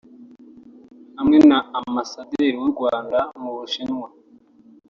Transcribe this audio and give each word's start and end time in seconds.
hamwe 1.17 1.37
na 1.49 1.57
Amasaderi 1.79 2.57
w’u 2.61 2.69
Rwanda 2.73 3.19
mu 3.41 3.49
Bushinwa 3.57 4.07